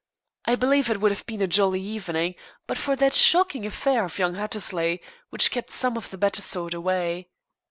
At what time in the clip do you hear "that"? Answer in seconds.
2.95-3.13